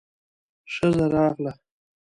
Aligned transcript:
ښځه 0.73 1.05
راغله. 1.13 1.51